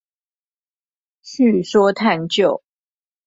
[1.23, 2.63] 敘說探究